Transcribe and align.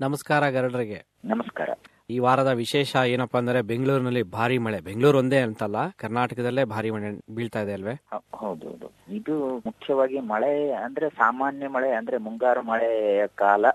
ನಮಸ್ಕಾರ 0.00 0.48
ಗರಡರಿಗೆ. 0.48 1.06
ನಮಸ್ಕಾರ. 1.24 1.68
ಈ 2.10 2.18
ವಾರದ 2.18 2.46
ವಿಶೇಷ 2.46 2.96
ಏನಪ್ಪಾ 2.96 3.38
ಅಂದ್ರೆ 3.38 3.62
ಬೆಂಗಳೂರಿನಲ್ಲಿ 3.62 4.22
ಭಾರಿ 4.22 4.58
ಮಳೆ. 4.58 4.80
ಬೆಂಗಳೂರು 4.80 5.18
ಒಂದೇ 5.18 5.38
ಅಂತಲ್ಲ 5.38 5.76
ಕರ್ನಾಟಕದಲ್ಲೇ 5.90 6.64
ಭಾರಿ 6.64 6.90
ಮಳೆ 6.90 7.34
ಬೀಳ್ತಾ 7.34 7.60
ಇದೆ 7.60 7.72
ಅಲ್ವೇ? 7.72 7.92
ಹೌದೌದು. 7.92 8.36
ಹೌದು 8.36 8.68
ಹೌದು 8.68 9.14
ಇದು 9.14 9.58
ಮುಖ್ಯವಾಗಿ 9.66 10.20
ಮಳೆ 10.20 10.72
ಅಂದ್ರೆ 10.72 11.10
ಸಾಮಾನ್ಯ 11.10 11.68
ಮಳೆ 11.68 11.92
ಅಂದ್ರೆ 11.92 12.16
ಮುಂಗಾರು 12.16 12.62
ಮಳೆಯ 12.62 13.26
ಕಾಲ. 13.26 13.66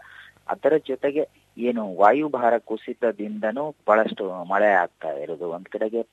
ಅದರ 0.50 0.74
ಜೊತೆಗೆ 0.88 1.30
ಏನು 1.60 1.98
ವಾಯುಭಾರ 1.98 2.58
ಕುಸಿತದಿಂದನೂ 2.58 3.76
ಬಹಳಷ್ಟು 3.88 4.44
ಮಳೆ 4.44 4.68
ಆಗ್ತಾ 4.68 5.10
ಇರೋದು 5.10 5.50
ಒಂದ್ 5.50 5.66
ಕಡೆಗೆ 5.66 6.04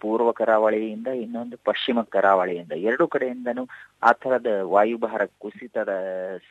ಪೂರ್ವ 0.00 0.32
ಕರಾವಳಿಯಿಂದ 0.32 1.06
ಇನ್ನೊಂದು 1.06 1.56
ಪಶ್ಚಿಮ 1.64 2.02
ಕರಾವಳಿಯಿಂದ. 2.02 2.72
ಎರಡು 2.72 3.08
ಕಡೆಯಿಂದನೂ 3.08 3.66
ಆ 4.02 4.12
ತರದ 4.12 4.46
ವಾಯುಭಾರ 4.62 5.24
ಕುಸಿತದ 5.38 5.88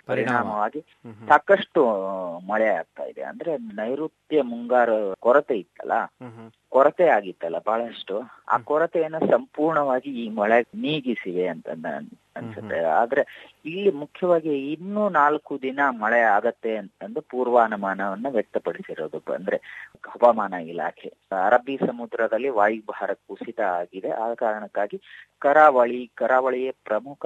ಪರಿಣಾಮವಾಗಿ. 0.06 0.82
ಸಾಕಷ್ಟು 1.28 1.86
ಮಳೆ 2.40 2.68
ಆಗ್ತಾ 2.68 3.04
ಇದೆ. 3.04 3.24
ಅಂದ್ರೆ 3.24 3.58
ನೈಋತ್ಯ 3.58 4.42
ಮುಂಗಾರು 4.42 5.16
ಕೊರತೆ 5.20 5.58
ಇತ್ತಲ್ಲ. 5.58 5.92
ಕೊರತೆ 6.70 7.08
ಆಗಿತ್ತಲ್ಲ 7.08 7.58
ಬಹಳಷ್ಟು. 7.58 8.22
ಆ 8.50 8.58
ಕೊರತೆಯನ್ನು 8.58 9.20
ಸಂಪೂರ್ಣವಾಗಿ 9.20 10.26
ಈ 10.26 10.30
ಮಳೆ 10.30 10.62
ನೀಗಿಸಿವೆ 10.62 11.48
ಅಂತ 11.48 11.70
ನನ್- 11.70 12.20
ಅನ್ಸುತ್ತೆ. 12.38 12.80
ಆದ್ರೆ 13.02 13.24
ಇಲ್ಲಿ 13.66 13.92
ಮುಖ್ಯವಾಗಿ 13.92 14.72
ಇನ್ನೂ 14.72 15.10
ನಾಲ್ಕು 15.10 15.62
ದಿನ 15.62 15.80
ಮಳೆ 15.90 16.20
ಆಗತ್ತೆ 16.20 16.76
ಅಂತಂದು 16.76 17.22
ಪೂರ್ವಾನುಮಾನವನ್ನ 17.22 18.28
ವ್ಯಕ್ತಪಡಿಸಿರೋದು. 18.30 19.34
ಅಂದ್ರೆ 19.34 19.58
ಹವಾಮಾನ 20.08 20.54
ಇಲಾಖೆ. 20.54 21.10
ಅರಬ್ಬಿ 21.46 21.78
ಸಮುದ್ರದಲ್ಲಿ 21.88 22.50
ವಾಯುಭಾರ 22.50 23.14
ಕುಸಿತ 23.28 23.62
ಆಗಿದೆ. 23.80 24.10
ಆ 24.10 24.34
ಕಾರಣಕ್ಕಾಗಿ 24.34 24.98
ಕರಾವಳಿ 25.40 26.12
ಕರಾವಳಿಯ 26.16 26.72
ಪ್ರಮುಖ 26.86 27.26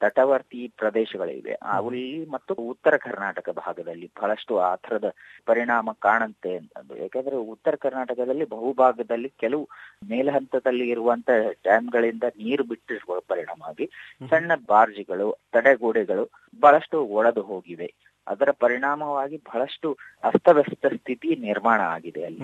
ತಟವರ್ತಿ 0.00 0.72
ಪ್ರದೇಶಗಳಿವೆ. 0.78 1.54
ಅಲ್ಲಿ 1.76 2.26
ಮತ್ತು 2.30 2.54
ಉತ್ತರ 2.54 2.96
ಕರ್ನಾಟಕ 2.96 3.50
ಭಾಗದಲ್ಲಿ 3.50 4.10
ಬಹಳಷ್ಟು 4.18 4.58
ಆ 4.60 4.74
ಥರದ 4.76 5.08
ಪರಿಣಾಮ 5.46 5.92
ಕಾಣುತ್ತೆ 5.98 6.56
ಅಂತಂದು. 6.56 6.96
ಯಾಕಂದ್ರೆ 6.96 7.36
ಉತ್ತರ 7.52 7.74
ಕರ್ನಾಟಕದಲ್ಲಿ 7.76 8.48
ಬಹುಭಾಗದಲ್ಲಿ 8.48 9.32
ಕೆಲವು 9.40 9.64
ಮೇಲ್ಹಂತದಲ್ಲಿ 10.08 10.86
ಇರುವಂತ 10.88 11.30
ಡ್ಯಾಮ್ಗಳಿಂದ 11.62 12.24
ನೀರು 12.38 12.64
ಬಿಟ್ಟಿರುವ 12.64 13.20
ಪರಿಣಾಮವಾಗಿ 13.28 13.86
ಸಣ್ಣ 14.28 14.52
ಬಾರ್ಜಿಗಳು 14.54 15.36
ತಡೆಗೋಡೆಗಳು 15.52 16.30
ಬಹಳಷ್ಟು 16.60 17.04
ಒಡೆದು 17.04 17.42
ಹೋಗಿವೆ. 17.42 17.94
ಅದರ 18.26 18.50
ಪರಿಣಾಮವಾಗಿ 18.50 19.36
ಬಹಳಷ್ಟು 19.36 19.98
ಅಸ್ತವ್ಯಸ್ತ 20.22 20.86
ಸ್ಥಿತಿ 20.86 21.36
ನಿರ್ಮಾಣ 21.36 21.80
ಆಗಿದೆ 21.80 22.24
ಅಲ್ಲಿ. 22.24 22.40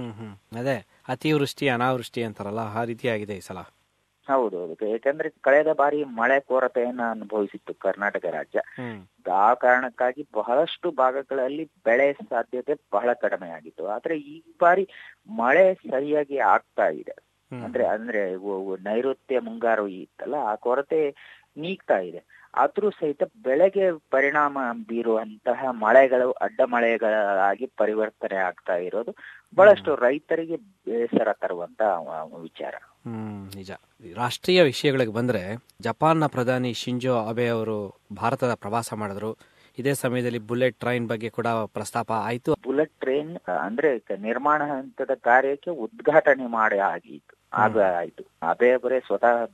ಅದೇ 0.58 0.86
ಅತಿವೃಷ್ಟಿ 1.08 1.68
ಅನಾವೃಷ್ಟಿ 1.68 2.22
ಅಂತಾರಲ್ಲ 2.22 2.58
ಆ 2.58 2.84
ರೀತಿಯಾಗಿದೆ 2.84 3.36
ಈ 3.36 3.40
ಸಲ. 3.40 3.58
ಹೌದು 4.28 4.60
ಹೌದು. 4.60 4.86
ಯಾಕಂದ್ರೆ 4.88 5.28
ಕಳೆದ 5.40 5.72
ಬಾರಿ 5.72 6.04
ಮಳೆ 6.04 6.40
ಕೊರತೆಯನ್ನ 6.40 7.00
ಅನುಭವಿಸಿತ್ತು 7.10 7.74
ಕರ್ನಾಟಕ 7.74 8.24
ರಾಜ್ಯ. 8.24 8.60
ಆ 9.32 9.54
ಕಾರಣಕ್ಕಾಗಿ 9.54 10.26
ಬಹಳಷ್ಟು 10.34 10.90
ಭಾಗಗಳಲ್ಲಿ 10.90 11.64
ಬೆಳೆ 11.84 12.12
ಸಾಧ್ಯತೆ 12.12 12.74
ಬಹಳ 12.92 13.12
ಕಡಿಮೆ 13.12 13.48
ಆಗಿತ್ತು. 13.48 13.86
ಆದ್ರೆ 13.86 14.18
ಈ 14.18 14.42
ಬಾರಿ 14.60 14.88
ಮಳೆ 15.28 15.74
ಸರಿಯಾಗಿ 15.74 16.38
ಆಗ್ತಾ 16.38 16.88
ಇದೆ. 16.88 17.14
ಅಂದ್ರೆ 17.52 17.86
ಅಂದ್ರೆ 17.86 18.34
ನೈಋತ್ಯ 18.82 19.38
ಮುಂಗಾರು 19.38 19.88
ಇತ್ತಲ್ಲ 19.88 20.34
ಆ 20.34 20.54
ಕೊರತೆ 20.54 21.00
ನೀಗ್ತಾ 21.56 21.98
ಇದೆ 21.98 22.36
ಆದ್ರೂ 22.54 22.90
ಸಹಿತ 22.90 23.22
ಬೆಳೆಗೆ 23.42 23.98
ಪರಿಣಾಮ 24.10 24.58
ಬೀರುವಂತಹ 24.88 25.64
ಮಳೆಗಳು 25.70 26.30
ಅಡ್ಡ 26.30 26.60
ಮಳೆಗಳಾಗಿ 26.60 27.66
ಪರಿವರ್ತನೆ 27.66 28.36
ಆಗ್ತಾ 28.36 28.76
ಇರೋದು. 28.76 29.14
ಬಹಳಷ್ಟು 29.56 29.94
ರೈತರಿಗೆ 29.94 30.56
ಬೇಸರ 30.56 31.32
ತರುವಂತ 31.32 31.82
ವಿಚಾರ. 32.40 32.74
ಹ್ಮ್ 32.84 33.56
ನಿಜ. 33.56 33.70
ರಾಷ್ಟ್ರೀಯ 34.16 34.62
ವಿಷಯಗಳಿಗೆ 34.62 35.12
ಬಂದ್ರೆ 35.12 35.64
ಜಪಾನ್ನ 35.80 36.26
ಪ್ರಧಾನಿ 36.26 36.72
ಶಿಂಜೋ 36.72 37.26
ಅಬೆ 37.26 37.48
ಅವರು 37.48 38.00
ಭಾರತದ 38.16 38.54
ಪ್ರವಾಸ 38.54 38.94
ಮಾಡಿದ್ರು. 38.94 39.36
ಇದೇ 39.78 39.94
ಸಮಯದಲ್ಲಿ 39.94 40.38
ಬುಲೆಟ್ 40.38 40.80
ಟ್ರೈನ್ 40.80 41.08
ಬಗ್ಗೆ 41.08 41.30
ಕೂಡ 41.30 41.46
ಪ್ರಸ್ತಾಪ 41.46 42.12
ಆಯ್ತು. 42.12 42.54
ಬುಲೆಟ್ 42.54 42.92
ಟ್ರೈನ್ 43.00 43.50
ಅಂದ್ರೆ 43.50 43.98
ನಿರ್ಮಾಣ 43.98 44.64
ಹಂತದ 44.64 45.10
ಕಾರ್ಯಕ್ಕೆ 45.14 45.70
ಉದ್ಘಾಟನೆ 45.70 46.46
ಮಾಡಿ 46.46 46.78
ಆಗಿತ್ತು. 46.78 47.36
ಆಗ 47.52 47.80
ಆಯ್ತು. 47.80 48.24
ಅಬೆ 48.50 48.70
ಅವರೇ 48.70 49.00
ಸ್ವತಃ 49.00 49.44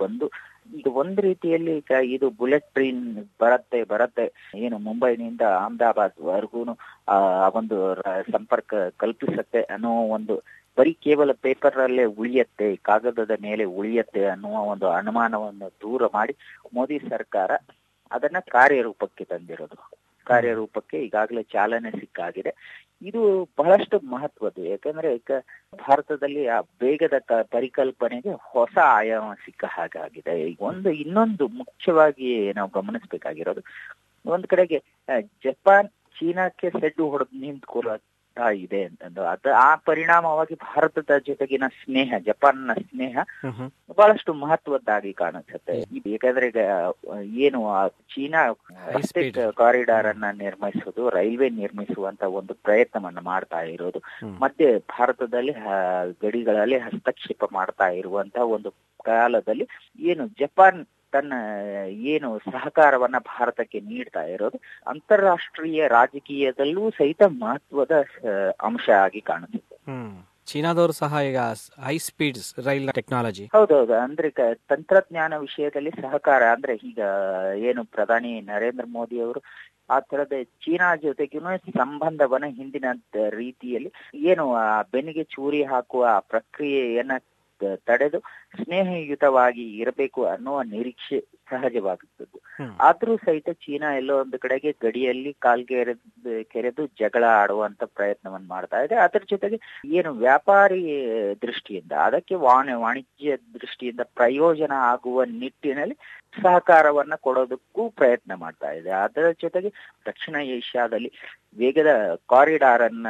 ಬಂದು 0.00 0.30
ಇದು 0.74 0.90
ಒಂದು 0.92 1.22
ರೀತಿಯಲ್ಲಿ 1.22 1.76
ಈಗ 1.76 1.90
ಇದು 2.04 2.30
ಬುಲೆಟ್ 2.30 2.74
ಟ್ರೈನ್ 2.74 3.02
ಬರತ್ತೆ 3.40 3.84
ಬರತ್ತೆ. 3.84 4.26
ಏನು 4.56 4.78
ಮುಂಬೈನಿಂದ 4.78 5.40
ಅಹಮದಾಬಾದ್ 5.40 6.20
ವರ್ಗೂನು 6.20 6.78
ಆ 7.08 7.48
ಒಂದು 7.48 7.76
ಸಂಪರ್ಕ 8.32 8.74
ಕಲ್ಪಿಸತ್ತೆ 8.96 9.62
ಅನ್ನೋ 9.62 9.92
ಒಂದು, 10.08 10.36
ಬರೀ 10.78 10.92
ಕೇವಲ 10.92 11.32
ಪೇಪರ್ 11.32 11.76
ಅಲ್ಲೇ 11.76 12.04
ಉಳಿಯತ್ತೆ, 12.04 12.76
ಕಾಗದದ 12.76 13.30
ಮೇಲೆ 13.42 13.64
ಉಳಿಯತ್ತೆ 13.64 14.24
ಅನ್ನುವ 14.24 14.56
ಒಂದು 14.72 14.88
ಅನುಮಾನವನ್ನು 14.88 15.68
ದೂರ 15.68 16.02
ಮಾಡಿ 16.14 16.36
ಮೋದಿ 16.74 16.98
ಸರ್ಕಾರ 16.98 17.50
ಅದನ್ನ 18.10 18.36
ಕಾರ್ಯರೂಪಕ್ಕೆ 18.48 19.24
ತಂದಿರೋದು. 19.24 20.05
ಕಾರ್ಯರೂಪಕ್ಕೆ 20.26 20.98
ಈಗಾಗಲೇ 21.02 21.42
ಚಾಲನೆ 21.42 21.90
ಸಿಕ್ಕಾಗಿದೆ. 21.90 22.82
ಇದು 23.02 23.48
ಬಹಳಷ್ಟು 23.58 24.00
ಮಹತ್ವದ್ದು. 24.00 24.64
ಯಾಕಂದ್ರೆ 24.64 25.18
ಭಾರತದಲ್ಲಿ 25.76 26.46
ಆ 26.46 26.60
ವೇಗದ 26.60 27.18
ಕ- 27.18 27.48
ಪರಿಕಲ್ಪನೆಗೆ 27.50 28.32
ಹೊಸ 28.40 28.78
ಆಯಾಮ 28.84 29.34
ಸಿಕ್ಕ 29.34 29.64
ಹಾಗಾಗಿದೆ 29.68 30.56
ಒಂದು 30.60 30.90
ಇನ್ನೊಂದು 30.90 31.48
ಮುಖ್ಯವಾಗಿ 31.48 32.52
ನಾವು 32.52 32.70
ಗಮನಿಸಬೇಕಾಗಿರೋದು, 32.70 33.60
ಒಂದ್ 34.26 34.46
ಕಡೆಗೆ 34.46 34.82
ಜಪಾನ್, 35.44 35.88
ಚೀನಾಕ್ಕೆ 35.88 36.70
ಸೆಡ್ಡು 36.70 37.10
ಹೊಡೆದು 37.10 37.36
ನಿಂತ್ಕೊಳ್ಳುತ್ತಾ 38.38 38.64
ಇದೆ 38.64 38.80
ಅಂತಂದು. 38.86 39.22
ಅದ 39.32 39.46
ಆ 39.60 39.70
ಪರಿಣಾಮವಾಗಿ 39.86 40.54
ಭಾರತದ 40.64 41.12
ಜೊತೆಗಿನ 41.26 41.64
ಸ್ನೇಹ 41.76 42.18
ಜಪಾನ್ನ 42.26 42.72
ಸ್ನೇಹ 42.82 43.16
ಹ್ಮ್ 43.38 43.54
ಹ್ಮ್. 43.58 43.70
ಬಹಳಷ್ಟು 43.92 44.32
ಮಹತ್ವದ್ದಾಗಿ 44.36 45.12
ಕಾಣಿಸುತ್ತೆ. 45.14 45.74
ಇದು 45.96 46.08
ಯಾಕಂದ್ರೆ 46.14 46.46
ಈಗ 46.46 46.62
ಏನು 47.44 47.60
ಚೀನಾ 48.12 48.42
ಕಾರಿಡಾರ್ 49.58 50.08
ಅನ್ನ 50.08 50.26
ನಿರ್ಮಿಸುವುದು 50.38 51.02
ರೈಲ್ವೆ 51.10 51.48
ನಿರ್ಮಿಸುವಂತ 51.58 52.22
ಒಂದು 52.38 52.54
ಪ್ರಯತ್ನವನ್ನ 52.64 53.20
ಮಾಡ್ತಾ 53.26 53.60
ಇರೋದು. 53.74 54.00
ಮತ್ತೆ 54.40 54.66
ಭಾರತದಲ್ಲಿ 54.92 55.54
ಗಡಿಗಳಲ್ಲಿ 56.22 56.78
ಹಸ್ತಕ್ಷೇಪ 56.86 57.44
ಮಾಡ್ತಾ 57.52 57.88
ಇರುವಂತಹ 58.00 58.46
ಒಂದು 58.56 58.70
ಕಾಲದಲ್ಲಿ 59.04 59.66
ಏನು 60.04 60.24
ಜಪಾನ್ 60.38 60.80
ತನ್ನ 61.16 61.34
ಏನು 62.12 62.28
ಸಹಕಾರವನ್ನ 62.48 63.18
ಭಾರತಕ್ಕೆ 63.30 63.80
ನೀಡ್ತಾ 63.88 64.22
ಇರೋದು 64.34 64.58
ಅಂತಾರಾಷ್ಟ್ರೀಯ 64.92 65.88
ರಾಜಕೀಯದಲ್ಲೂ 65.94 66.84
ಸಹಿತ 66.96 67.22
ಮಹತ್ವದ 67.40 67.96
ಅಂಶ 68.66 68.88
ಆಗಿ 69.02 69.22
ಕಾಣುತ್ತೆ 69.28 69.62
ಚೀನಾದವರು 70.48 70.94
ಸಹ 70.98 71.20
ಈಗ 71.28 71.38
ಹೈ 71.84 71.94
ಸ್ಪೀಡ್ 72.04 72.36
ರೈಲ್ 72.66 72.90
ಟೆಕ್ನಾಲಜಿ 72.98 73.44
ಹೌದೌದು. 73.54 73.94
ಅಂದ್ರೆ 74.02 74.28
ತಂತ್ರಜ್ಞಾನ 74.70 75.32
ವಿಷಯದಲ್ಲಿ 75.44 75.92
ಸಹಕಾರ 75.98 76.42
ಅಂದ್ರೆ 76.54 76.74
ಈಗ 76.90 77.00
ಏನು 77.68 77.82
ಪ್ರಧಾನಿ 77.94 78.32
ನರೇಂದ್ರ 78.50 78.86
ಮೋದಿ 78.92 79.18
ಅವರು 79.24 79.40
ಆ 79.90 79.98
ತರದ 80.06 80.36
ಚೀನಾ 80.62 80.88
ಜೊತೆಗಿನ 81.02 81.48
ಸಂಬಂಧವನ್ನ 81.76 82.48
ಹಿಂದಿನ 82.56 82.86
ರೀತಿಯಲ್ಲಿ 83.38 83.90
ಏನು 84.28 84.44
ಆ 84.62 84.68
ಬೆನ್ನಿಗೆ 84.92 85.24
ಚೂರಿ 85.34 85.62
ಹಾಕುವ 85.64 86.04
ಪ್ರಕ್ರಿಯೆಯನ್ನ 86.30 87.16
ತಡೆದು 87.86 88.18
ಸ್ನೇಹಯುತವಾಗಿ 88.54 89.78
ಇರಬೇಕು 89.78 90.24
ಅನ್ನುವ 90.24 90.62
ನಿರೀಕ್ಷೆ 90.62 91.20
ಸಹಜವಾಗುತ್ತದೆ. 91.50 92.38
ಆದ್ರೂ 92.80 93.16
ಸಹಿತ 93.16 93.50
ಚೀನಾ 93.50 93.96
ಎಲ್ಲೋ 93.96 94.20
ಒಂದು 94.20 94.38
ಕಡೆಗೆ 94.38 94.76
ಗಡಿಯಲ್ಲಿ 94.82 95.36
ಕಾಲ್ಗೆರೆ 95.38 95.94
ಕೆರೆದು 96.42 96.86
ಜಗಳ 96.86 97.24
ಆಡುವಂತ 97.24 97.82
ಪ್ರಯತ್ನವನ್ನು 97.84 98.48
ಮಾಡ್ತಾ 98.48 98.80
ಇದೆ. 98.80 98.94
ಅದರ 98.94 99.22
ಜೊತೆಗೆ 99.30 99.58
ಏನು 99.86 100.12
ವ್ಯಾಪಾರಿ 100.12 100.82
ದೃಷ್ಟಿಯಿಂದ 101.42 101.92
ಅದಕ್ಕೆ 101.92 102.34
ವಾಣಿ 102.34 102.72
ವಾಣಿಜ್ಯ 102.72 103.36
ದೃಷ್ಟಿಯಿಂದ 103.36 104.00
ಪ್ರಯೋಜನ 104.04 104.72
ಆಗುವ 104.76 105.24
ನಿಟ್ಟಿನಲ್ಲಿ 105.24 105.96
ಸಹಕಾರವನ್ನ 106.42 107.14
ಕೊಡೋದಕ್ಕೂ 107.14 107.90
ಪ್ರಯತ್ನ 107.90 108.34
ಮಾಡ್ತಾ 108.34 108.70
ಇದೆ. 108.70 108.90
ಅದರ 108.90 109.30
ಜೊತೆಗೆ 109.30 109.68
ದಕ್ಷಿಣ 110.06 110.36
ಏಷ್ಯಾದಲ್ಲಿ 110.36 111.12
ವೇಗದ 111.56 112.14
ಕಾರಿಡಾರ್ 112.14 112.82
ಅನ್ನ. 112.82 113.06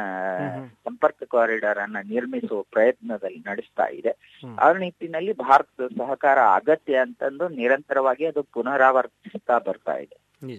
ಸಂಪರ್ಕ 0.83 1.23
ಕಾರಿಡಾರ್ 1.31 1.77
ಅನ್ನ 1.77 1.97
ನಿರ್ಮಿಸುವ 2.09 2.61
ಪ್ರಯತ್ನದಲ್ಲಿ 2.61 3.39
ನಡೆಸ್ತಾ 3.47 3.85
ಇದೆ. 3.85 4.41
ಆ 4.59 4.71
ನಿಟ್ಟಿನಲ್ಲಿ 4.71 5.26
ಭಾರತದ 5.33 5.87
ಸಹಕಾರ 5.97 6.39
ಅಗತ್ಯ 6.39 6.97
ಅಂತಂದು 6.97 7.49
ನಿರಂತರವಾಗಿ 7.49 8.25
ಅದು 8.25 8.43
ಪುನರಾವರ್ತಿಸ್ತಾ 8.43 9.57
ಬರ್ತಾ 9.57 9.95
ಇದೆ. 9.97 10.17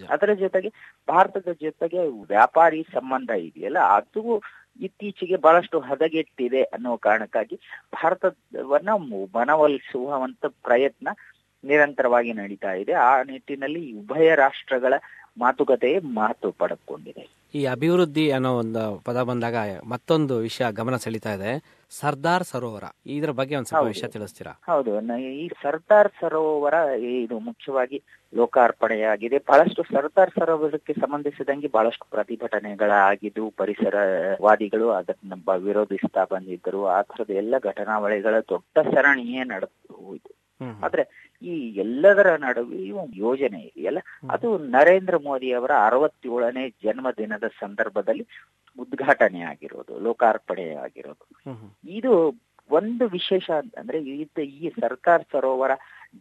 ಅದರ 0.09 0.33
ಜೊತೆಗೆ 0.33 0.69
ಭಾರತದ 1.09 1.51
ಜೊತೆಗೆ 1.61 2.07
ವ್ಯಾಪಾರಿ 2.07 2.85
ಸಂಬಂಧ 2.93 3.29
ಇದೆಯಲ್ಲ 3.29 3.79
ಅದು 3.79 4.41
ಇತ್ತೀಚೆಗೆ 4.79 5.35
ಬಹಳಷ್ಟು 5.35 5.79
ಹದಗೆಟ್ಟಿದೆ 5.79 6.63
ಅನ್ನೋ 6.63 6.97
ಕಾರಣಕ್ಕಾಗಿ 6.97 7.59
ಭಾರತವನ್ನ 7.93 8.89
ಮನವೊಲಿಸುವಂತ 9.35 10.45
ಪ್ರಯತ್ನ 10.45 11.07
ನಿರಂತರವಾಗಿ 11.63 12.33
ನಡೀತಾ 12.33 12.71
ಇದೆ. 12.73 12.93
ಆ 12.93 13.23
ನಿಟ್ಟಿನಲ್ಲಿ 13.23 13.93
ಉಭಯ 13.93 14.35
ರಾಷ್ಟ್ರಗಳ 14.35 14.93
ಮಾತುಕತೆ 15.37 15.99
ಮಹತ್ವ 15.99 16.51
ಪಡೆದುಕೊಂಡಿದೆ 16.51 17.39
ಈ 17.53 17.65
ಅಭಿವೃದ್ಧಿ 17.65 18.31
ಅನ್ನೋ 18.31 18.57
ಒಂದು 18.57 19.01
ಪದ 19.05 19.23
ಬಂದಾಗ 19.23 19.55
ಮತ್ತೊಂದು 19.87 20.37
ವಿಷಯ 20.37 20.65
ಗಮನ 20.71 20.95
ಸೆಳಿತಾ 20.95 21.33
ಇದೆ. 21.33 21.79
ಸರ್ದಾರ್ 21.89 22.43
ಸರೋವರ. 22.43 22.83
ಇದರ 23.05 23.29
ಬಗ್ಗೆ 23.31 23.55
ಒಂದ್ 23.55 23.67
ಸ್ವಲ್ಪ. 23.67 23.87
ವಿಷಯ 23.87 24.07
ತಿಳಿಸ್ತೀರಾ? 24.07 24.61
ಹೌದು. 24.65 25.17
ಈ 25.19 25.47
ಸರ್ದಾರ್ 25.47 26.11
ಸರೋವರ 26.21 26.73
ಇದು 26.99 27.39
ಮುಖ್ಯವಾಗಿ 27.39 28.03
ಲೋಕಾರ್ಪಣೆಯಾಗಿದೆ. 28.35 29.37
ಬಹಳಷ್ಟು 29.37 29.83
ಸರ್ದಾರ್ 29.83 30.31
ಸರೋವರಕ್ಕೆ 30.39 30.93
ಸಂಬಂಧಿಸಿದಂಗೆ 30.93 31.67
ಬಹಳಷ್ಟು 31.67 32.09
ಪ್ರತಿಭಟನೆಗಳಾಗಿದ್ದು 32.09 33.53
ಪರಿಸರವಾದಿಗಳು 33.57 34.89
ಅದನ್ನ 34.89 35.33
ವಿರೋಧಿಸ್ತಾ 35.57 36.23
ಬಂದಿದ್ದರು. 36.23 36.87
ಆ 36.87 37.01
ತರದ 37.01 37.29
ಎಲ್ಲ 37.29 37.55
ಘಟನಾವಳಿಗಳ 37.63 38.39
ದೊಡ್ಡ 38.39 38.95
ಸರಣಿಯೇ 38.95 39.43
ನಡೆದು 39.43 40.05
ಹೋಯಿತು. 40.05 40.39
ಆದ್ರೆ 40.83 41.28
ಈ 41.41 41.53
ಎಲ್ಲದರ 41.75 42.37
ನಡುವೆಯೂ 42.37 43.07
ಯೋಜನೆ 43.15 43.61
ಇದೆಯಲ್ಲ 43.61 43.99
ಅದು 44.29 44.57
ನರೇಂದ್ರ 44.69 45.17
ಮೋದಿ 45.19 45.51
ಅವರ 45.51 45.71
ಅರವತ್ತೇಳನೇ 45.85 46.69
ಜನ್ಮದಿನದ 46.83 47.47
ಸಂದರ್ಭದಲ್ಲಿ 47.59 48.25
ಉದ್ಘಾಟನೆ 48.77 49.41
ಆಗಿರೋದು 49.41 49.99
ಲೋಕಾರ್ಪಣೆ 49.99 50.75
ಆಗಿರೋದು. 50.75 51.25
ಇದು 51.91 52.11
ಒಂದು 52.69 53.07
ವಿಶೇಷ 53.09 53.49
ಅಂತಂದ್ರೆ 53.51 53.97
ಈ 54.57 54.69
ಸರ್ಕಾರ 54.81 55.21
ಸರೋವರ 55.31 55.71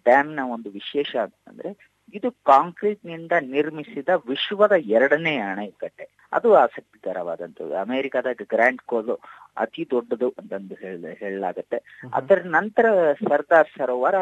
ಡ್ಯಾಮ್ನ 0.04 0.40
ಒಂದು 0.50 0.70
ವಿಶೇಷ 0.70 1.16
ಅಂತಂದ್ರೆ 1.16 1.70
ಇದು 2.14 2.30
ಕಾಂಕ್ರೀಟ್ನಿಂದ 2.30 3.32
ನಿರ್ಮಿಸಿದ 3.40 4.08
ವಿಶ್ವದ 4.08 4.72
ಎರಡನೇ 4.72 5.36
ಅಣೆಕಟ್ಟೆ. 5.36 6.28
ಅದು 6.32 6.54
ಆಸಕ್ತಿಕರವಾದಂಥದ್ದು. 6.54 7.74
ಅಮೆರಿಕದ 7.74 8.26
ಗ್ರ್ಯಾಂಡ್ 8.32 8.80
ಕೋಲು 8.80 9.18
ಅತಿ 9.56 9.88
ದೊಡ್ಡದು 9.90 10.34
ಅಂತಂದು 10.38 10.74
ಹೇಳ 10.74 11.04
ಹೇಳಲಾಗತ್ತೆ. 11.18 12.00
ಅದರ 12.14 12.42
ನಂತರ 12.44 13.12
ಸರ್ದಾರ್ 13.12 13.68
ಸರೋವರ 13.78 14.14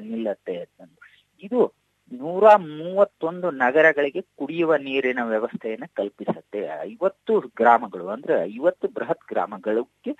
ನಿಲ್ಲತ್ತೆ 0.00 0.56
ಅಂತಂದು. 0.56 1.00
ಇದು 1.42 1.79
ನೂರ 2.12 2.44
ಮೂವತ್ತೊಂದು 2.56 3.48
ನಗರಗಳಿಗೆ 3.50 4.20
ಕುಡಿಯುವ 4.38 4.76
ನೀರಿನ 4.76 5.20
ವ್ಯವಸ್ಥೆಯನ್ನ 5.24 5.86
ಕಲ್ಪಿಸುತ್ತೆ. 5.94 6.60
ಐವತ್ತು 6.82 7.34
ಗ್ರಾಮಗಳು 7.56 8.06
ಅಂದ್ರೆ 8.08 8.34
ಐವತ್ತು 8.54 8.88
ಬೃಹತ್ 8.88 9.28
ಗ್ರಾಮಗಳಿಗೆ 9.28 10.12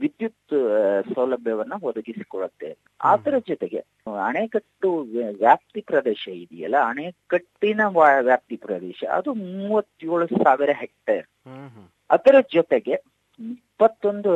ವಿದ್ಯುತ್ 0.00 0.56
ಸೌಲಭ್ಯವನ್ನ 1.14 1.74
ಒದಗಿಸಿಕೊಡುತ್ತೆ. 1.82 2.70
ಅದರ 3.12 3.34
ಜೊತೆಗೆ 3.48 3.80
ಅಣೆಕಟ್ಟು 4.26 4.90
ವ್ಯಾಪ್ತಿ 5.38 5.80
ಪ್ರದೇಶ 5.80 6.22
ಇದೆಯಲ್ಲ 6.28 6.78
ಅಣೆಕಟ್ಟಿನ 6.88 7.80
ವ್ಯಾಪ್ತಿ 8.20 8.56
ಪ್ರದೇಶ 8.66 9.04
ಅದು 9.18 9.32
ಮೂವತ್ತೇಳು 9.34 10.26
ಸಾವಿರ 10.44 10.70
ಹೆಕ್ಟೇರ್. 10.82 11.26
ಅದರ 12.10 12.36
ಜೊತೆಗೆ 12.54 12.96
ಇಪ್ಪತ್ತೊಂದು 13.40 14.32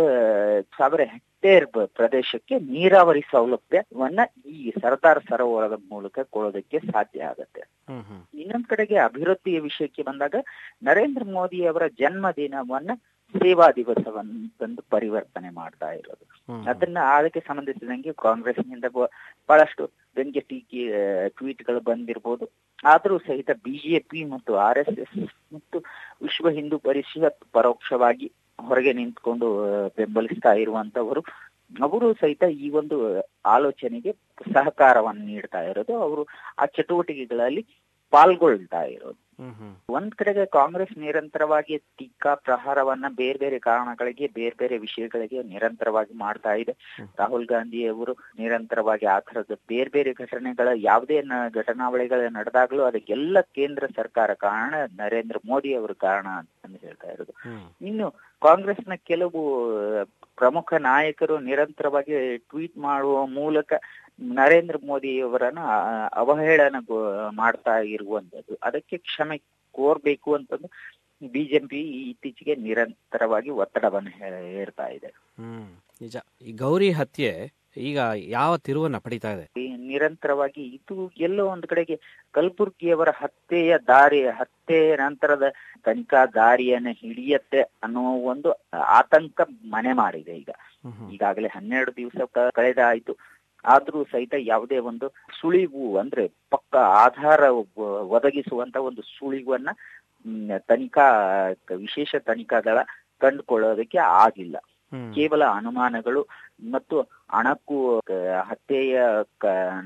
ಸಾವಿರ 0.79 1.01
ಹೆಕ್ಟೇರ್ 1.01 1.27
ಪ್ರದೇಶಕ್ಕೆ 1.43 2.59
ನೀರಾವರಿ 2.59 3.21
ಸೌಲಭ್ಯವನ್ನ 3.31 4.21
ಈ 4.47 4.73
ಸರ್ದಾರ್ 4.83 5.21
ಸರೋವರದ 5.31 5.73
ಮೂಲಕ 5.91 6.19
ಕೊಡೋದಕ್ಕೆ 6.31 6.79
ಸಾಧ್ಯ 6.79 7.23
ಆಗತ್ತೆ. 7.23 7.63
ಇನ್ನೊಂದ್ 8.35 8.69
ಕಡೆಗೆ 8.69 8.97
ಅಭಿವೃದ್ಧಿಯ 8.99 9.61
ವಿಷಯಕ್ಕೆ 9.61 10.03
ಬಂದಾಗ 10.03 10.37
ನರೇಂದ್ರ 10.83 11.25
ಮೋದಿ 11.25 11.67
ಅವರ 11.67 11.87
ಜನ್ಮದಿನವನ್ನ 11.89 12.91
ಸೇವಾ 13.35 13.71
ದಿವಸವನ್ನು 13.71 14.83
ಪರಿವರ್ತನೆ 14.91 15.51
ಮಾಡ್ತಾ 15.51 15.93
ಇರೋದು. 15.93 16.25
ಅದನ್ನ 16.69 16.99
ಅದಕ್ಕೆ 16.99 17.41
ಸಂಬಂಧಿಸಿದಂಗೆ 17.41 18.13
ಕಾಂಗ್ರೆಸ್ನಿಂದ 18.13 18.85
ಬಹಳಷ್ಟು 19.49 19.85
ವ್ಯಂಗ್ಯ 20.17 20.41
ಟೀಕೆ 20.41 20.83
ಟ್ವೀಟ್ಗಳು 21.29 21.81
ಬಂದಿರಬಹುದು 21.81 22.47
ಆದರೂ 22.85 23.19
ಸಹಿತ 23.19 23.51
ಬಿಜೆಪಿ 23.51 24.25
ಮತ್ತು 24.25 24.55
ಆರ್ 24.57 24.79
ಎಸ್ 24.79 24.99
ಎಸ್ 24.99 25.17
ಮತ್ತು 25.53 25.79
ವಿಶ್ವ 26.23 26.49
ಹಿಂದೂ 26.49 26.79
ಪರಿಷತ್ 26.79 27.45
ಪರೋಕ್ಷವಾಗಿ 27.53 28.29
ಹೊರಗೆ 28.61 28.93
ನಿಂತ್ಕೊಂಡು 28.93 29.47
ಬೆಂಬಲಿಸ್ತಾ 29.97 30.53
ಇರುವಂತವರು, 30.53 31.21
ಅವರು 31.83 32.15
ಸಹಿತ 32.15 32.43
ಈ 32.43 32.71
ಒಂದು 32.71 32.97
ಆಲೋಚನೆಗೆ 33.47 34.13
ಸಹಕಾರವನ್ನು 34.55 35.25
ನೀಡ್ತಾ 35.27 35.61
ಇರೋದು. 35.63 35.95
ಅವರು 35.95 36.23
ಆ 36.59 36.67
ಚಟುವಟಿಕೆಗಳಲ್ಲಿ 36.67 37.67
ಪಾಲ್ಗೊಳ್ತಾ 38.11 38.83
ಇರೋದು. 38.83 39.30
ಒಂದ್ 39.89 40.15
ಕಡೆಗೆ 40.15 40.47
ಕಾಂಗ್ರೆಸ್ 40.47 40.99
ನಿರಂತರವಾಗಿ 40.99 41.79
ಟೀಕಾ 41.79 42.35
ಪ್ರಹಾರವನ್ನ 42.35 43.05
ಬೇರೆ 43.15 43.39
ಬೇರೆ 43.39 43.59
ಕಾರಣಗಳಿಗೆ 43.59 44.27
ಬೇರೆ 44.27 44.55
ಬೇರೆ 44.59 44.79
ವಿಷಯಗಳಿಗೆ 44.79 45.43
ನಿರಂತರವಾಗಿ 45.43 46.15
ಮಾಡ್ತಾ 46.15 46.53
ಇದೆ. 46.55 46.73
ರಾಹುಲ್ 47.19 47.47
ಗಾಂಧಿ 47.47 47.87
ಅವರು 47.87 48.13
ನಿರಂತರವಾಗಿ 48.39 49.07
ಆ 49.07 49.19
ತರದ 49.21 49.59
ಬೇರೆ 49.69 49.91
ಬೇರೆ 49.91 50.13
ಘಟನೆಗಳ 50.13 50.69
ಯಾವುದೇ 50.75 51.23
ಘಟನಾವಳಿಗಳು 51.55 52.33
ನಡೆದಾಗ್ಲೂ 52.33 52.83
ಅದಕ್ಕೆಲ್ಲ 52.83 53.41
ಕೇಂದ್ರ 53.41 53.87
ಸರ್ಕಾರ 53.97 54.35
ಕಾರಣ 54.35 54.75
ನರೇಂದ್ರ 54.97 55.39
ಮೋದಿ 55.47 55.75
ಅವರು 55.75 55.95
ಕಾರಣ 55.95 56.27
ಅಂತ 56.27 56.77
ಹೇಳ್ತಾ 56.85 57.11
ಇರೋದು. 57.13 57.33
ಇನ್ನು 57.83 58.11
ಕಾಂಗ್ರೆಸ್ನ 58.43 58.95
ಕೆಲವು 58.95 59.41
ಪ್ರಮುಖ 60.41 60.75
ನಾಯಕರು 60.83 61.39
ನಿರಂತರವಾಗಿ 61.41 62.15
ಟ್ವೀಟ್ 62.45 62.79
ಮಾಡುವ 62.79 63.27
ಮೂಲಕ 63.33 63.73
ನರೇಂದ್ರ 64.33 64.77
ಮೋದಿ 64.87 65.21
ಅವರನ್ನ 65.21 65.63
ಅವಹೇಳನ 66.15 66.77
ಮಾಡ್ತಾ 67.33 67.79
ಇರುವಂತದ್ದು. 67.89 68.59
ಅದಕ್ಕೆ 68.63 68.97
ಕ್ಷಮೆ 68.99 69.37
ಕೋರ್ಬೇಕು 69.75 70.35
ಅಂತಂದು 70.35 70.69
ಬಿಜೆಪಿ 71.23 71.81
ಇತ್ತೀಚೆಗೆ 72.03 72.55
ನಿರಂತರವಾಗಿ 72.57 73.51
ಒತ್ತಡವನ್ನು 73.61 74.13
ಹೇರ್ತಾ 74.49 74.87
ಇದೆ. 74.89 75.11
ಹ್ಮ್, 75.39 75.71
ನಿಜ. 76.01 76.17
ಈ 76.43 76.53
ಗೌರಿ 76.57 76.91
ಹತ್ಯೆ 76.91 77.33
ಈಗ 77.77 77.99
ಯಾವ 78.29 78.57
ತಿರುವನ್ನ 78.57 78.97
ಪಡಿತಾ 78.97 79.33
ಇದೆ? 79.33 79.45
ನಿರಂತರವಾಗಿ 79.87 80.63
ಇದು 80.67 81.11
ಎಲ್ಲೋ 81.17 81.47
ಒಂದು 81.47 81.67
ಕಡೆಗೆ 81.67 81.97
ಕಲಬುರ್ಗಿಯವರ 82.33 83.11
ಹತ್ಯೆಯ 83.11 83.79
ದಾರಿ 83.89 84.27
ಹತ್ಯೆ 84.31 84.97
ನಂತರದ 84.97 85.43
ತನಿಖಾ 85.83 86.27
ದಾರಿಯನ್ನು 86.27 86.91
ಹಿಡಿಯತ್ತೆ 86.93 87.61
ಅನ್ನೋ 87.83 88.15
ಒಂದು 88.25 88.51
ಆತಂಕ 88.75 89.41
ಮನೆ 89.65 89.93
ಮಾಡಿದೆ 89.93 90.37
ಈಗ. 90.37 90.51
ಈಗಾಗಲೇ 91.11 91.49
ಹನ್ನೆರಡು 91.49 91.97
ದಿವಸ 91.97 92.21
ಕಳೆದ 92.55 92.79
ಆಯ್ತು 92.87 93.15
ಆದ್ರೂ 93.65 94.05
ಸಹಿತ 94.05 94.35
ಯಾವುದೇ 94.43 94.79
ಒಂದು 94.79 95.07
ಸುಳಿವು 95.41 95.97
ಅಂದ್ರೆ 95.99 96.29
ಪಕ್ಕ 96.51 96.77
ಆಧಾರ 96.77 97.43
ಒದಗಿಸುವಂತ 98.09 98.77
ಒಂದು 98.77 99.03
ಸುಳಿವನ್ನ 99.19 99.71
ತನಿಖಾ 100.59 101.07
ವಿಶೇಷ 101.77 102.15
ತನಿಖಾ 102.25 102.61
ದಳ 102.61 102.79
ಕಂಡುಕೊಳ್ಳೋದಕ್ಕೆ 103.19 103.99
ಆಗಿಲ್ಲ. 103.99 104.57
ಕೇವಲ 105.13 105.43
ಅನುಮಾನಗಳು 105.55 106.23
ಮತ್ತು 106.73 106.97
ಅಣಕು 107.33 107.77
ಹತ್ಯೆಯ 108.49 108.97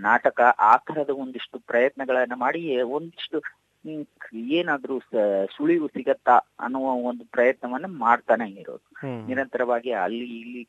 ನಾಟಕ 0.03 0.41
ಆ 0.65 0.73
ತರದ 0.87 1.11
ಒಂದಿಷ್ಟು 1.17 1.59
ಪ್ರಯತ್ನಗಳನ್ನ 1.67 2.37
ಮಾಡಿ 2.37 2.62
ಒಂದಿಷ್ಟು 2.91 3.39
ಏನಾದ್ರೂ 4.53 4.95
ಸುಳಿವು 5.51 5.87
ಸಿಗತ್ತಾ 5.89 6.35
ಅನ್ನುವ 6.61 6.93
ಒಂದು 7.09 7.25
ಪ್ರಯತ್ನವನ್ನ 7.33 7.87
ಮಾಡ್ತಾನೆ 7.99 8.47
ಇರೋದು. 8.53 8.85
ನಿರಂತರವಾಗಿ 9.27 9.91
ಅಲ್ಲಿ 10.05 10.29
ಇಲ್ಲಿ 10.39 10.62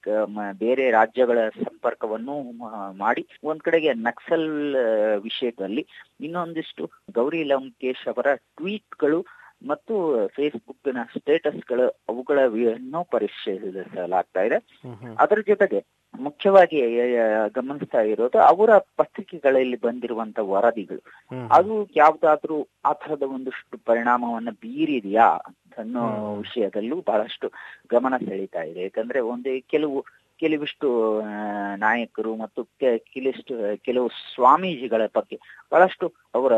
ಬೇರೆ 0.59 0.91
ರಾಜ್ಯಗಳ 0.91 1.37
ಸಂಪರ್ಕವನ್ನು 1.59 2.35
ಮಾಡಿ 2.97 3.23
ಒಂದ್ 3.43 3.63
ಕಡೆಗೆ 3.63 3.93
ನಕ್ಸಲ್ 4.01 4.49
ವಿಷಯದಲ್ಲಿ 5.23 5.83
ಇನ್ನೊಂದಿಷ್ಟು 6.19 6.85
ಗೌರಿ 7.13 7.43
ಲಂಕೇಶ್ 7.43 8.07
ಅವರ 8.07 8.27
ಟ್ವೀಟ್ಗಳು 8.57 9.19
ಮತ್ತು 9.65 9.93
ಫೇಸ್ಬುಕ್ನ 10.35 11.03
ಸ್ಟೇಟಸ್ಗಳು 11.17 11.85
ಅವುಗಳನ್ನು 12.09 13.01
ಪರಿಶೀಲಿಸಲಾಗ್ತಾ 13.11 14.41
ಇದೆ. 14.41 14.57
ಅದರ 15.19 15.39
ಜೊತೆಗೆ 15.47 15.79
ಮುಖ್ಯವಾಗಿ 16.19 16.79
ಗಮನಿಸ್ತಾ 17.55 18.01
ಇರೋದು 18.11 18.37
ಅವರ 18.51 18.71
ಪತ್ರಿಕೆಗಳಲ್ಲಿ 18.97 19.77
ಬಂದಿರುವಂತ 19.77 20.39
ವರದಿಗಳು. 20.51 21.01
ಅದು 21.51 21.73
ಯಾವ್ದಾದ್ರು 21.95 22.57
ಆ 22.85 22.93
ತರದ 22.93 23.23
ಒಂದಷ್ಟು 23.35 23.77
ಪರಿಣಾಮವನ್ನ 23.85 24.51
ಬೀರಿದೆಯಾ 24.61 25.29
ಅನ್ನೋ 25.77 26.03
ವಿಷಯದಲ್ಲೂ 26.35 26.97
ಬಹಳಷ್ಟು 27.07 27.47
ಗಮನ 27.91 28.17
ಸೆಳೀತಾ 28.27 28.61
ಇದೆ. 28.61 28.81
ಯಾಕಂದ್ರೆ 28.83 29.19
ಒಂದೇ 29.31 29.55
ಕೆಲವು 29.73 29.97
ಕೆಲವಿಷ್ಟು 30.39 31.21
ನಾಯಕರು 31.75 32.35
ಮತ್ತು 32.35 32.63
ಕೆಲಷ್ಟು 32.97 33.77
ಕೆಲವು 33.77 34.09
ಸ್ವಾಮೀಜಿಗಳ 34.09 35.01
ಬಗ್ಗೆ 35.15 35.39
ಬಹಳಷ್ಟು 35.71 36.13
ಅವರ 36.35 36.53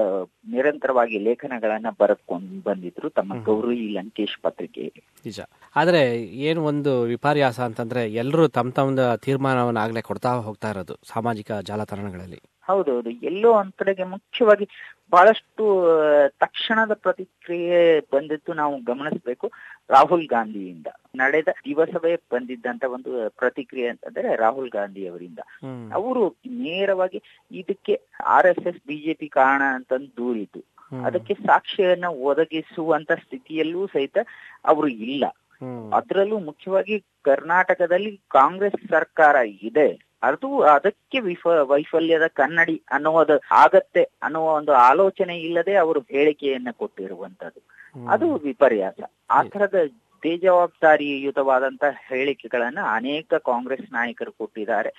ನಿರಂತರವಾಗಿ 0.49 1.19
ಲೇಖನಗಳನ್ನ 1.19 1.85
ಬರೆದ್ಕೊಂಡು 1.99 2.63
ಬಂದಿದ್ರು 2.63 3.09
ತಮ್ಮ 3.09 3.43
ಗೌರಿ 3.43 3.89
ಲಂಕೇಶ್ 3.89 4.37
ಪತ್ರಿಕೆ. 4.41 4.93
ನಿಜ. 5.25 5.39
ಆದ್ರೆ 5.75 6.25
ಏನು 6.25 6.63
ಒಂದು 6.63 7.01
ವಿಪರ್ಯಾಸ 7.01 7.59
ಅಂತಂದ್ರೆ 7.59 8.13
ಎಲ್ಲರೂ 8.13 8.47
ತಮ್ಮ 8.47 8.71
ತಮ್ಮ 8.71 8.99
ತೀರ್ಮಾನವನ್ನು 9.15 9.79
ಆಗ್ಲೇ 9.79 10.01
ಕೊಡ್ತಾ 10.01 10.35
ಹೋಗ್ತಾ 10.35 10.69
ಇರೋದು 10.69 10.93
ಸಾಮಾಜಿಕ 11.03 11.51
ಜಾಲತಾಣಗಳಲ್ಲಿ. 11.51 12.41
ಹೌದೌದು. 12.67 13.09
ಎಲ್ಲೋ 13.09 13.53
ಅಂತಡೆಗೆ 13.53 13.95
ಕಡೆಗೆ 13.95 14.09
ಮುಖ್ಯವಾಗಿ 14.09 14.69
ಬಹಳಷ್ಟು 15.09 15.65
ತಕ್ಷಣದ 16.39 16.93
ಪ್ರತಿಕ್ರಿಯೆ 16.93 17.99
ಬಂದಿದ್ದು 17.99 18.53
ನಾವು 18.53 18.79
ಗಮನಿಸಬೇಕು 18.83 19.51
ರಾಹುಲ್ 19.89 20.27
ಗಾಂಧಿಯಿಂದ. 20.27 20.87
ನಡೆದ 21.15 21.47
ದಿವಸವೇ 21.65 22.15
ಬಂದಿದ್ದಂತ 22.15 22.83
ಒಂದು 22.83 23.29
ಪ್ರತಿಕ್ರಿಯೆ 23.29 23.87
ಅಂತಂದ್ರೆ 23.87 24.35
ರಾಹುಲ್ 24.35 24.71
ಗಾಂಧಿ 24.71 25.07
ಅವರಿಂದ. 25.07 25.39
ಅವರು 25.93 26.35
ನೇರವಾಗಿ 26.47 27.21
ಇದಕ್ಕೆ 27.51 28.01
ಆರ್ 28.25 28.47
ಎಸ್ 28.47 28.67
ಎಸ್ 28.67 28.87
ಬಿಜೆಪಿ 28.87 29.27
ಕಾರಣ 29.27 29.61
ಅಂತಂದು 29.73 30.07
ದೂರಿದ್ದು. 30.07 30.63
ಅದಕ್ಕೆ 31.05 31.33
ಸಾಕ್ಷ್ಯನ 31.33 32.05
ಒದಗಿಸುವಂತ 32.05 33.11
ಸ್ಥಿತಿಯಲ್ಲೂ 33.11 33.87
ಸಹಿತ 33.87 34.17
ಅವರು 34.65 34.87
ಇಲ್ಲ. 34.87 35.25
ಅದರಲ್ಲೂ 35.93 36.39
ಮುಖ್ಯವಾಗಿ 36.39 36.99
ಕರ್ನಾಟಕದಲ್ಲಿ 36.99 38.21
ಕಾಂಗ್ರೆಸ್ 38.27 38.89
ಸರ್ಕಾರ 38.89 39.35
ಇದೆ. 39.61 40.06
ಅದು 40.23 40.59
ಅದಕ್ಕೆ 40.59 41.19
ವಿಫ 41.19 41.45
ವೈಫಲ್ಯದ 41.45 42.27
ಕನ್ನಡಿ 42.27 42.83
ಅನ್ನುವುದು 42.91 43.39
ಆಗತ್ತೆ 43.51 44.03
ಅನ್ನುವ 44.23 44.53
ಒಂದು 44.53 44.71
ಆಲೋಚನೆ 44.71 45.39
ಇಲ್ಲದೆ 45.39 45.75
ಅವರು 45.75 45.99
ಹೇಳಿಕೆಯನ್ನ 45.99 46.67
ಕೊಟ್ಟಿರುವಂತದ್ದು 46.77 47.61
ಅದು 48.09 48.35
ವಿಪರ್ಯಾಸ. 48.35 48.99
ಆ 49.29 49.43
ತರದ 49.43 49.75
ಬೇಜವಾಬ್ದಾರಿಯುತವಾದಂತಹ 50.21 51.95
ಹೇಳಿಕೆಗಳನ್ನ 52.07 52.79
ಅನೇಕ 52.91 53.33
ಕಾಂಗ್ರೆಸ್ 53.33 53.93
ನಾಯಕರು 53.93 54.31
ಕೊಟ್ಟಿದ್ದಾರೆ. 54.31 54.89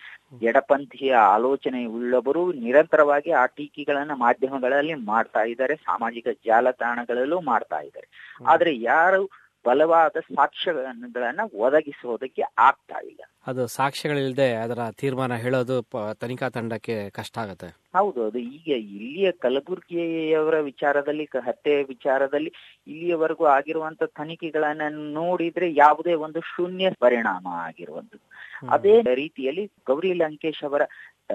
ಎಡಪಂಥೀಯ 0.43 1.15
ಆಲೋಚನೆ 1.15 1.85
ಉಳ್ಳವರು 1.85 2.53
ನಿರಂತರವಾಗಿ 2.53 3.31
ಆ 3.31 3.47
ಟೀಕೆಗಳನ್ನ 3.47 4.11
ಮಾಧ್ಯಮಗಳಲ್ಲಿ 4.15 4.95
ಮಾಡ್ತಾ 4.95 5.41
ಇದ್ದಾರೆ 5.41 5.77
ಸಾಮಾಜಿಕ 5.77 6.27
ಜಾಲತಾಣಗಳಲ್ಲೂ 6.47 7.41
ಮಾಡ್ತಾ 7.41 7.79
ಇದ್ದಾರೆ. 7.79 8.09
ಆದ್ರೆ 8.47 8.81
ಯಾರು 8.81 9.31
ಬಲವಾದ 9.69 10.21
ಸಾಕ್ಷ್ಯಗಳನ್ನ 10.31 11.43
ಒದಗಿಸೋದಕ್ಕೆ 11.65 12.45
ಆಗ್ತಾ 12.69 12.99
ಇಲ್ಲ. 13.11 13.21
ಅದು 13.47 13.63
ಸಾಕ್ಷ್ಯಗಳಿಲ್ಲದೆ 13.75 14.47
ಅದರ 14.63 14.81
ತೀರ್ಮಾನ 15.01 15.35
ಹೇಳೋದು 15.43 15.77
ತನಿಖಾ 16.21 16.49
ತಂಡಕ್ಕೆ 16.49 16.97
ಕಷ್ಟ 17.11 17.35
ಆಗುತ್ತೆ. 17.39 17.69
ಹೌದು 17.95 18.21
ಅದು 18.27 18.39
ಈಗ 18.57 18.69
ಇಲ್ಲಿಯ 18.97 19.29
ಕಲಬುರ್ಗಿಯವರ 19.45 20.57
ವಿಚಾರದಲ್ಲಿ 20.69 21.27
ಹತ್ಯೆ 21.47 21.77
ವಿಚಾರದಲ್ಲಿ 21.85 22.51
ಇಲ್ಲಿಯವರೆಗೂ 22.87 23.47
ಆಗಿರುವಂತ 23.57 24.03
ತನಿಖೆಗಳನ್ನ 24.19 24.89
ನೋಡಿದ್ರೆ 25.19 25.69
ಯಾವುದೇ 25.77 26.15
ಒಂದು 26.27 26.43
ಶೂನ್ಯ 26.51 26.91
ಪರಿಣಾಮ 27.01 27.47
ಆಗಿರುವಂತದ್ದು 27.69 28.27
ಅದೇ 28.75 28.95
ರೀತಿಯಲ್ಲಿ 29.15 29.65
ಗೌರಿ 29.87 30.13
ಲಂಕೇಶ್ 30.21 30.63
ಅವರ 30.65 30.83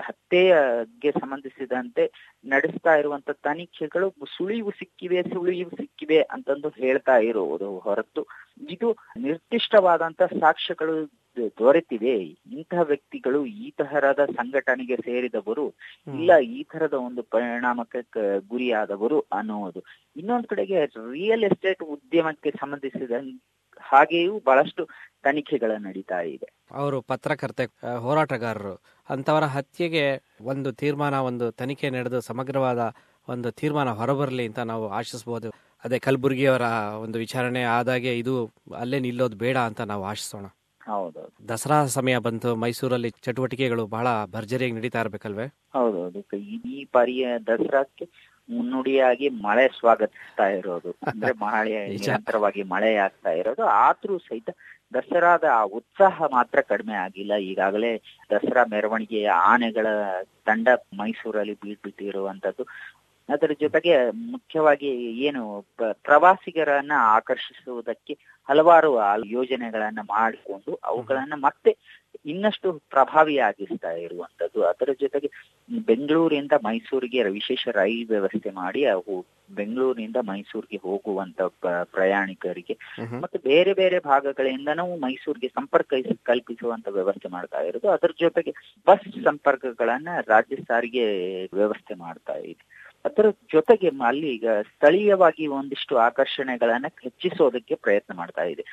ಹತ್ಯೆಗೆ 0.02 1.12
ಸಂಬಂಧಿಸಿದಂತೆ 1.12 2.12
ನಡೆಸ್ತಾ 2.46 2.96
ಇರುವಂತ 2.96 3.32
ತನಿಖೆಗಳು 3.32 4.16
ಸುಳಿವು 4.38 4.72
ಸಿಕ್ಕಿವೆ 4.72 5.24
ಸುಳಿವು 5.24 5.70
ಸಿಕ್ಕಿವೆ 5.70 6.22
ಅಂತಂದು 6.22 6.70
ಹೇಳ್ತಾ 6.70 7.18
ಇರುವುದು 7.18 7.80
ಹೊರತು 7.80 8.28
ಇದು 8.70 8.98
ನಿರ್ದಿಷ್ಟವಾದಂತ 9.18 10.24
ಸಾಕ್ಷ್ಯಗಳು 10.24 10.96
ದೊರೆತಿವೆ. 11.58 12.24
ಇಂತಹ 12.52 12.82
ವ್ಯಕ್ತಿಗಳು 12.82 13.46
ಈ 13.46 13.72
ತರಹದ 13.72 14.26
ಸಂಘಟನೆಗೆ 14.26 14.96
ಸೇರಿದವರು 14.96 15.74
ಇಲ್ಲ 16.08 16.40
ಈ 16.40 16.64
ತರದ 16.64 16.94
ಒಂದು 16.94 17.24
ಪರಿಣಾಮಕ್ಕೆ 17.24 18.02
ಗುರಿಯಾದವರು 18.48 19.20
ಅನ್ನುವುದು. 19.20 19.84
ಇನ್ನೊಂದು 20.16 20.48
ಕಡೆಗೆ 20.48 20.86
ರಿಯಲ್ 21.12 21.44
ಎಸ್ಟೇಟ್ 21.44 21.84
ಉದ್ಯಮಕ್ಕೆ 21.84 22.52
ಸಂಬಂಧಿಸಿದ 22.52 23.12
ಹಾಗೆಯೂ 23.82 24.42
ಬಹಳಷ್ಟು 24.46 24.88
ತನಿಖೆಗಳ 25.24 25.72
ನಡೀತಾ 25.78 26.22
ಇದೆ. 26.22 26.50
ಅವರು 26.72 27.02
ಪತ್ರಕರ್ತೆ 27.02 27.96
ಹೋರಾಟಗಾರರು 27.96 28.82
ಅಂತವರ 29.10 29.44
ಹತ್ಯೆಗೆ 29.44 30.24
ಒಂದು 30.42 30.72
ತೀರ್ಮಾನ 30.72 31.14
ಒಂದು 31.14 31.52
ತನಿಖೆ 31.52 31.90
ನಡೆದು 31.90 32.22
ಸಮಗ್ರವಾದ 32.22 32.94
ಒಂದು 33.30 33.52
ತೀರ್ಮಾನ 33.52 33.90
ಹೊರಬರಲಿ 33.90 34.48
ಅಂತ 34.48 34.60
ನಾವು 34.60 34.88
ಆಶಿಸಬಹುದು 34.88 35.50
ಅದೇ 35.84 36.00
ಕಲಬುರಗಿಯವರ 36.00 36.62
ಒಂದು 37.02 37.20
ವಿಚಾರಣೆ 37.20 37.64
ಆದಾಗೆ 37.64 38.18
ಇದು 38.18 38.52
ಅಲ್ಲೇ 38.80 39.00
ನಿಲ್ಲೋದು 39.00 39.38
ಬೇಡ 39.38 39.58
ಅಂತ 39.58 39.82
ನಾವು 39.82 40.06
ಆಶಿಸೋಣ. 40.06 40.46
ಹೌದೌದು. 40.84 41.50
ದಸರಾ 41.50 41.86
ಸಮಯ 41.86 42.18
ಬಂತು 42.18 42.56
ಮೈಸೂರಲ್ಲಿ 42.56 43.10
ಚಟುವಟಿಕೆಗಳು 43.10 43.88
ಬಹಳ 43.88 44.08
ಭರ್ಜರಿಯಾಗಿ 44.26 44.76
ನಡೀತಾ 44.76 45.02
ಇರಬೇಕಲ್ವೇ? 45.02 45.46
ಹೌದೌದು. 45.46 46.38
ಈ- 46.38 46.62
ಈ 46.70 46.84
ಬಾರಿಯ 46.84 47.28
ದಸರಾಕ್ಕೆ 47.48 48.33
ಮುನ್ನುಡಿಯಾಗಿ 48.50 49.30
ಮಳೆ 49.30 49.68
ಸ್ವಾಗತಿಸ್ತಾ 49.80 50.48
ಇರೋದು. 50.50 50.92
ಅಂದ್ರೆ 51.08 51.32
ಮಳೆ. 51.34 51.90
ನಿರಂತರವಾಗಿ 51.90 52.64
ಮಳೆ 52.64 52.96
ಆಗ್ತಾ 52.96 53.32
ಇರೋದು. 53.32 53.64
ಆದ್ರೂ 53.64 54.18
ಸಹಿತ 54.20 54.50
ದಸರಾದ 54.94 55.44
ಆ 55.52 55.62
ಉತ್ಸಾಹ 55.74 56.24
ಮಾತ್ರ 56.32 56.62
ಕಡಿಮೆ 56.62 56.94
ಆಗಿಲ್ಲ. 56.98 57.34
ಈಗಾಗಲೇ 57.44 57.92
ದಸರಾ 58.32 58.66
ಮೆರವಣಿಗೆಯ 58.66 59.30
ಆನೆಗಳ 59.30 59.88
ತಂಡ 60.46 60.68
ಮೈಸೂರಲ್ಲಿ 60.98 61.54
ಬೀಳ್ಬಿಟ್ಟಿರುವಂತದ್ದು 61.54 62.66
ಅದರ 63.30 63.52
ಜೊತೆಗೆ 63.60 63.94
ಮುಖ್ಯವಾಗಿ 64.32 64.90
ಏನು 65.20 65.42
ಪ್ರವಾಸಿಗರನ್ನ 66.02 66.92
ಆಕರ್ಷಿಸುವುದಕ್ಕೆ 66.98 68.14
ಹಲವಾರು 68.50 68.90
ಯೋಜನೆಗಳನ್ನ 69.26 70.00
ಮಾಡಿಕೊಂಡು 70.04 70.80
ಅವುಗಳನ್ನ 70.84 71.34
ಮತ್ತೆ 71.38 71.72
ಇನ್ನಷ್ಟು 72.26 72.72
ಪ್ರಭಾವಿಯಾಗಿಸ್ತಾ 72.90 73.92
ಇರುವಂತದ್ದು. 73.92 74.64
ಅದರ 74.64 74.90
ಜೊತೆಗೆ 75.02 75.30
ಬೆಂಗಳೂರಿಂದ 75.86 76.52
ಮೈಸೂರಿಗೆ 76.64 77.24
ವಿಶೇಷ 77.30 77.68
ರೈಲ್ 77.72 78.10
ವ್ಯವಸ್ಥೆ 78.10 78.52
ಮಾಡಿ 78.52 78.86
ಅವು 78.86 79.16
ಬೆಂಗಳೂರಿನಿಂದ 79.52 80.16
ಮೈಸೂರಿಗೆ 80.22 80.78
ಹೋಗುವಂತ 80.78 81.42
ಪ್ರಯಾಣಿಕರಿಗೆ 81.84 82.76
ಮತ್ತೆ 83.22 83.40
ಬೇರೆ 83.40 83.74
ಬೇರೆ 83.74 84.00
ಭಾಗಗಳಿಂದನೂ 84.00 84.96
ಮೈಸೂರಿಗೆ 84.98 85.48
ಸಂಪರ್ಕ 85.48 85.94
ಕಲ್ಪಿಸುವಂತ 86.24 86.88
ವ್ಯವಸ್ಥೆ 86.88 87.30
ಮಾಡ್ತಾ 87.30 87.62
ಇರೋದು 87.62 87.90
ಅದರ 87.90 88.12
ಜೊತೆಗೆ 88.20 88.54
ಬಸ್ 88.88 89.24
ಸಂಪರ್ಕಗಳನ್ನ 89.24 90.08
ರಾಜ್ಯ 90.28 90.56
ಸಾರಿಗೆ 90.56 91.06
ವ್ಯವಸ್ಥೆ 91.54 91.94
ಮಾಡ್ತಾ 91.96 92.34
ಇದೆ. 92.34 92.64
ಅದರ 93.06 93.30
ಜೊತೆಗೆ 93.52 93.88
ಅಲ್ಲಿ 94.06 94.30
ಈಗ 94.36 94.48
ಸ್ಥಳೀಯವಾಗಿ 94.48 95.48
ಒಂದಿಷ್ಟು 95.48 95.98
ಆಕರ್ಷಣೆಗಳನ್ನ 95.98 96.86
ಹೆಚ್ಚಿಸೋದಕ್ಕೆ 97.04 97.76
ಪ್ರಯತ್ನ 97.76 98.14
ಮಾಡ್ತಾ 98.14 98.44
ಇದೆ. 98.44 98.64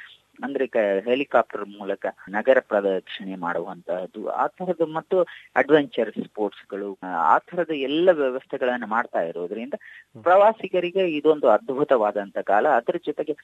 ಅಂದ್ರೆ 0.43 0.65
ಹೆಲಿಕಾಪ್ಟರ್ 1.07 1.65
ಮೂಲಕ 1.75 2.05
ನಗರ 2.31 2.59
ಪ್ರದಕ್ಷಿಣೆ 2.71 3.37
ಮಾಡುವಂತಹದ್ದು 3.45 4.23
ಆ 4.35 4.47
ತರದ 4.55 4.87
ಮತ್ತು 4.97 5.17
ಅಡ್ವೆಂಚರ್ 5.57 6.11
ಸ್ಪೋರ್ಟ್ಸ್ಗಳು 6.21 6.89
ಆ 7.27 7.37
ತರದ 7.47 7.73
ಎಲ್ಲ 7.89 8.09
ವ್ಯವಸ್ಥೆಗಳನ್ನ 8.21 8.89
ಮಾಡ್ತಾ 8.95 9.23
ಇರೋದ್ರಿಂದ 9.31 9.77
ಪ್ರವಾಸಿಗರಿಗೆ 10.25 11.05
ಇದೊಂದು 11.19 11.49
ಅದ್ಭುತವಾದಂತ 11.55 12.39
ಕಾಲ. 12.51 12.67
ಅದರ 12.79 12.97
ಜೊತೆಗೆ 13.09 13.35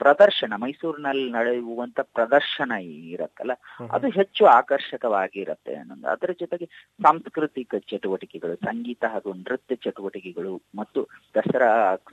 ಪ್ರದರ್ಶನ 0.00 0.52
ಮೈಸೂರಿನಲ್ಲಿ 0.62 1.26
ನಡೆಯುವಂತ 1.30 2.00
ಪ್ರದರ್ಶನ 2.16 2.72
ಇರತ್ತಲ್ಲ 3.12 3.52
ಅದು 3.90 4.08
ಹೆಚ್ಚು 4.18 4.42
ಆಕರ್ಷಕವಾಗಿರುತ್ತೆ 4.56 5.74
ಅನ್ನೋದು. 5.80 6.06
ಅದರ 6.14 6.30
ಜೊತೆಗೆ 6.42 6.66
ಸಾಂಸ್ಕೃತಿಕ 7.00 7.74
ಚಟುವಟಿಕೆಗಳು 7.90 8.56
ಸಂಗೀತ 8.64 9.04
ಹಾಗೂ 9.12 9.32
ನೃತ್ಯ 9.40 9.76
ಚಟುವಟಿಕೆಗಳು 9.84 10.52
ಮತ್ತು 10.80 11.00
ದಸರಾ 11.34 11.70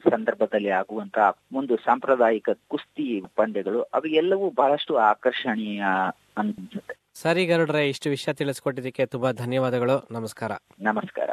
ಸಂದರ್ಭದಲ್ಲಿ 0.10 0.72
ಆಗುವಂತಹ 0.80 1.28
ಒಂದು 1.60 1.74
ಸಾಂಪ್ರದಾಯಿಕ 1.86 2.50
ಕುಸ್ತಿ 2.68 3.08
ಪಂದ್ಯಗಳು 3.38 3.82
ಅವು 3.94 4.08
ಎಲ್ಲವೂ 4.28 4.50
ಬಹಳಷ್ಟು 4.50 4.98
ಆಕರ್ಷಣೀಯ 4.98 5.84
ಅನ್ಸುತ್ತೆ 6.38 6.96
ಸರಿ 7.14 7.46
ಗರುಡ್ರೆ 7.46 7.90
ಇಷ್ಟು 7.90 8.10
ವಿಷಯ 8.10 8.34
ತಿಳಿಸ್ಕೊಟ್ಟಿದ್ದಕ್ಕೆ 8.34 9.06
ತುಂಬಾ 9.06 9.32
ಧನ್ಯವಾದಗಳು. 9.32 10.08
ನಮಸ್ಕಾರ. 10.12 10.52
ನಮಸ್ಕಾರ. 10.80 11.30